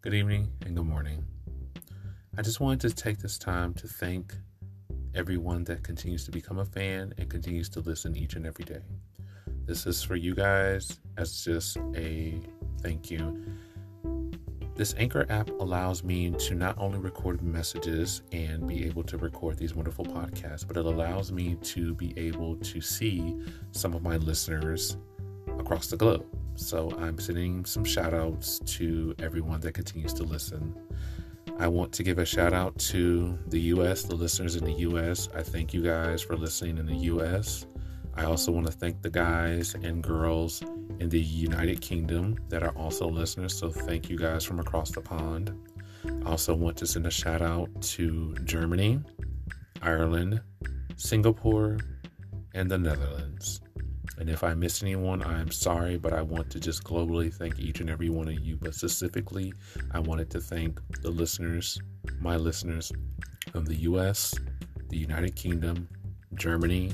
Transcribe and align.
good 0.00 0.14
evening, 0.14 0.48
and 0.64 0.76
good 0.76 0.86
morning. 0.86 1.24
I 2.36 2.42
just 2.42 2.60
wanted 2.60 2.88
to 2.88 2.94
take 2.94 3.18
this 3.18 3.36
time 3.36 3.74
to 3.74 3.88
thank 3.88 4.32
everyone 5.12 5.64
that 5.64 5.82
continues 5.82 6.24
to 6.26 6.30
become 6.30 6.60
a 6.60 6.64
fan 6.64 7.12
and 7.18 7.28
continues 7.28 7.68
to 7.70 7.80
listen 7.80 8.16
each 8.16 8.34
and 8.34 8.46
every 8.46 8.64
day. 8.64 8.82
This 9.66 9.88
is 9.88 10.00
for 10.00 10.14
you 10.14 10.36
guys 10.36 11.00
as 11.16 11.42
just 11.44 11.78
a 11.96 12.40
thank 12.80 13.10
you. 13.10 13.44
This 14.76 14.94
Anchor 14.98 15.26
app 15.30 15.50
allows 15.58 16.04
me 16.04 16.30
to 16.30 16.54
not 16.54 16.78
only 16.78 17.00
record 17.00 17.42
messages 17.42 18.22
and 18.30 18.68
be 18.68 18.86
able 18.86 19.02
to 19.02 19.18
record 19.18 19.58
these 19.58 19.74
wonderful 19.74 20.04
podcasts, 20.04 20.64
but 20.64 20.76
it 20.76 20.86
allows 20.86 21.32
me 21.32 21.56
to 21.62 21.92
be 21.94 22.16
able 22.16 22.54
to 22.58 22.80
see 22.80 23.36
some 23.72 23.94
of 23.94 24.02
my 24.04 24.16
listeners 24.18 24.96
across 25.58 25.88
the 25.88 25.96
globe. 25.96 26.24
So 26.58 26.92
I'm 26.98 27.18
sending 27.20 27.64
some 27.64 27.84
shout 27.84 28.12
outs 28.12 28.58
to 28.76 29.14
everyone 29.20 29.60
that 29.60 29.72
continues 29.74 30.12
to 30.14 30.24
listen. 30.24 30.74
I 31.56 31.68
want 31.68 31.92
to 31.92 32.02
give 32.02 32.18
a 32.18 32.26
shout 32.26 32.52
out 32.52 32.76
to 32.90 33.38
the 33.46 33.60
US, 33.60 34.02
the 34.02 34.16
listeners 34.16 34.56
in 34.56 34.64
the 34.64 34.72
US. 34.88 35.28
I 35.34 35.42
thank 35.42 35.72
you 35.72 35.82
guys 35.82 36.20
for 36.20 36.36
listening 36.36 36.76
in 36.78 36.86
the 36.86 36.96
US. 37.12 37.64
I 38.14 38.24
also 38.24 38.50
want 38.50 38.66
to 38.66 38.72
thank 38.72 39.02
the 39.02 39.08
guys 39.08 39.74
and 39.74 40.02
girls 40.02 40.60
in 40.98 41.08
the 41.08 41.20
United 41.20 41.80
Kingdom 41.80 42.36
that 42.48 42.64
are 42.64 42.76
also 42.76 43.08
listeners. 43.08 43.56
So 43.56 43.70
thank 43.70 44.10
you 44.10 44.18
guys 44.18 44.44
from 44.44 44.58
across 44.58 44.90
the 44.90 45.00
pond. 45.00 45.56
I 46.04 46.28
also 46.28 46.56
want 46.56 46.76
to 46.78 46.86
send 46.88 47.06
a 47.06 47.10
shout 47.10 47.40
out 47.40 47.68
to 47.82 48.34
Germany, 48.44 49.00
Ireland, 49.80 50.40
Singapore, 50.96 51.78
and 52.52 52.68
the 52.68 52.78
Netherlands. 52.78 53.60
And 54.18 54.28
if 54.28 54.42
I 54.42 54.52
miss 54.54 54.82
anyone, 54.82 55.22
I'm 55.22 55.50
sorry, 55.52 55.96
but 55.96 56.12
I 56.12 56.22
want 56.22 56.50
to 56.50 56.60
just 56.60 56.82
globally 56.82 57.32
thank 57.32 57.58
each 57.60 57.80
and 57.80 57.88
every 57.88 58.08
one 58.08 58.26
of 58.26 58.38
you. 58.40 58.56
But 58.56 58.74
specifically, 58.74 59.52
I 59.92 60.00
wanted 60.00 60.28
to 60.30 60.40
thank 60.40 60.80
the 61.02 61.10
listeners, 61.10 61.80
my 62.20 62.36
listeners 62.36 62.90
from 63.52 63.64
the 63.64 63.76
US, 63.76 64.34
the 64.88 64.98
United 64.98 65.36
Kingdom, 65.36 65.88
Germany, 66.34 66.92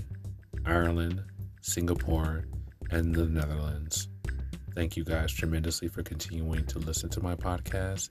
Ireland, 0.66 1.22
Singapore, 1.62 2.44
and 2.90 3.14
the 3.14 3.26
Netherlands. 3.26 4.08
Thank 4.74 4.96
you 4.96 5.04
guys 5.04 5.32
tremendously 5.32 5.88
for 5.88 6.02
continuing 6.02 6.66
to 6.66 6.78
listen 6.78 7.08
to 7.10 7.22
my 7.22 7.34
podcast, 7.34 8.10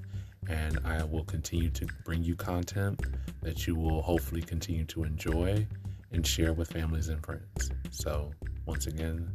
and 0.49 0.79
I 0.85 1.03
will 1.03 1.25
continue 1.25 1.69
to 1.69 1.85
bring 2.03 2.23
you 2.23 2.35
content 2.35 2.99
that 3.41 3.67
you 3.67 3.75
will 3.75 4.01
hopefully 4.01 4.41
continue 4.41 4.85
to 4.85 5.03
enjoy 5.03 5.67
and 6.11 6.25
share 6.25 6.53
with 6.53 6.71
families 6.71 7.09
and 7.09 7.23
friends. 7.23 7.71
So, 7.91 8.31
once 8.65 8.87
again, 8.87 9.29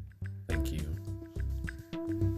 thank 0.48 0.72
you. 0.72 2.37